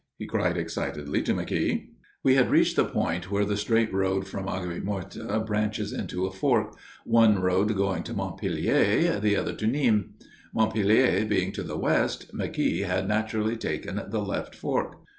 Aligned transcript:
he 0.17 0.25
cried 0.25 0.57
excitedly 0.57 1.21
to 1.21 1.31
McKeogh. 1.31 1.85
We 2.23 2.33
had 2.33 2.49
reached 2.49 2.75
the 2.75 2.85
point 2.85 3.29
where 3.29 3.45
the 3.45 3.55
straight 3.55 3.93
road 3.93 4.27
from 4.27 4.47
Aigues 4.49 4.83
Mortes 4.83 5.15
branches 5.45 5.93
into 5.93 6.25
a 6.25 6.31
fork, 6.31 6.75
one 7.05 7.39
road 7.39 7.75
going 7.77 8.01
to 8.05 8.13
Montpellier, 8.15 9.19
the 9.19 9.35
other 9.35 9.53
to 9.53 9.67
Nîmes. 9.67 10.05
Montpellier 10.55 11.23
being 11.27 11.51
to 11.51 11.61
the 11.61 11.77
west, 11.77 12.33
McKeogh 12.33 12.85
had 12.87 13.07
naturally 13.07 13.55
taken 13.57 14.01
the 14.07 14.23
left 14.23 14.55
fork. 14.55 14.95